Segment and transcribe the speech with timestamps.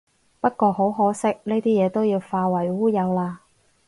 [0.39, 3.37] 不過好可惜，呢啲嘢都要化為烏有喇